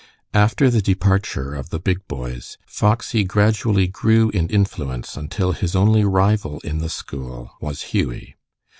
After 0.33 0.71
the 0.71 0.81
departure 0.81 1.53
of 1.53 1.69
the 1.69 1.79
big 1.79 2.07
boys, 2.07 2.57
Foxy 2.65 3.23
gradually 3.23 3.85
grew 3.85 4.31
in 4.31 4.47
influence 4.49 5.15
until 5.15 5.51
his 5.51 5.75
only 5.75 6.03
rival 6.03 6.59
in 6.61 6.79
the 6.79 6.89
school 6.89 7.51
was 7.61 7.83
Hughie. 7.93 8.35